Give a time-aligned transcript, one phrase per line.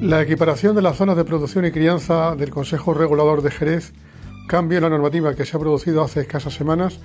[0.00, 3.92] La equiparación de las zonas de producción y crianza del Consejo Regulador de Jerez,
[4.46, 7.00] cambio en la normativa que se ha producido hace escasas semanas,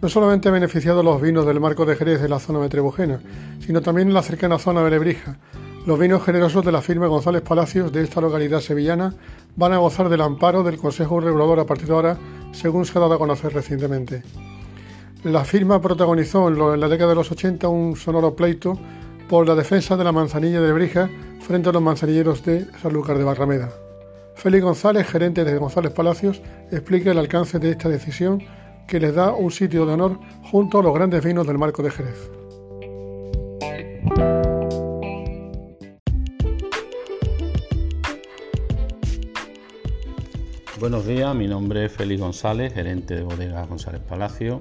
[0.00, 3.20] no solamente ha beneficiado a los vinos del marco de Jerez de la zona metrebujena,
[3.60, 5.36] sino también en la cercana zona de Lebrija.
[5.84, 9.14] Los vinos generosos de la firma González Palacios de esta localidad sevillana
[9.54, 12.18] van a gozar del amparo del Consejo Regulador a partir de ahora,
[12.52, 14.22] según se ha dado a conocer recientemente.
[15.22, 18.78] La firma protagonizó en la década de los 80 un sonoro pleito
[19.28, 21.10] por la defensa de la manzanilla de Lebrija
[21.48, 23.70] frente a los manzanilleros de Sanlúcar de Barrameda.
[24.34, 28.42] Félix González, gerente de González Palacios, explica el alcance de esta decisión
[28.86, 31.90] que les da un sitio de honor junto a los grandes vinos del marco de
[31.90, 32.30] Jerez.
[40.78, 44.60] Buenos días, mi nombre es Félix González, gerente de bodega González Palacio,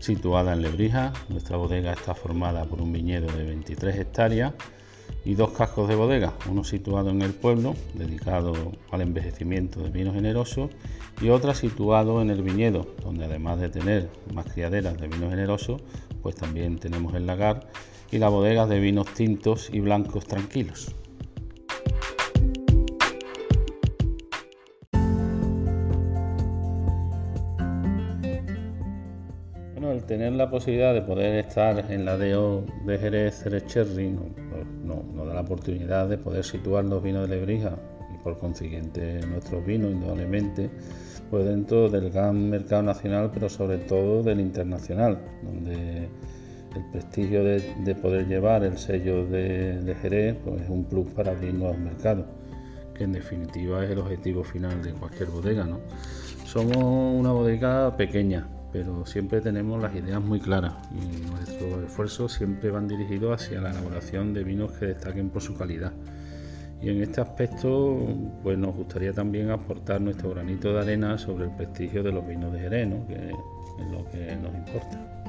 [0.00, 1.14] situada en Lebrija.
[1.30, 4.52] Nuestra bodega está formada por un viñedo de 23 hectáreas
[5.24, 8.54] y dos cascos de bodega, uno situado en el pueblo, dedicado
[8.90, 10.70] al envejecimiento de vino generoso,
[11.20, 15.78] y otra situado en el viñedo, donde además de tener más criaderas de vino generoso,
[16.22, 17.68] pues también tenemos el lagar
[18.10, 20.94] y la bodega de vinos tintos y blancos tranquilos.
[29.90, 34.16] El tener la posibilidad de poder estar en la DO de Jerez Cherry
[34.84, 37.76] nos da la oportunidad de poder situar los vinos de Lebrija
[38.14, 40.70] y por consiguiente nuestros vinos, indudablemente,
[41.28, 46.08] pues dentro del gran mercado nacional, pero sobre todo del internacional, donde
[46.76, 51.52] el prestigio de, poder llevar el sello de, Jerez pues es un plus para abrir
[51.52, 52.26] nuevos mercados,
[52.94, 55.64] que en definitiva es el objetivo final de cualquier bodega.
[55.64, 55.80] ¿no?
[56.44, 62.70] Somos una bodega pequeña, pero siempre tenemos las ideas muy claras y nuestros esfuerzos siempre
[62.70, 65.92] van dirigidos hacia la elaboración de vinos que destaquen por su calidad.
[66.82, 68.06] Y en este aspecto,
[68.42, 72.52] pues nos gustaría también aportar nuestro granito de arena sobre el prestigio de los vinos
[72.52, 75.20] de Jerez, que es lo que nos importa.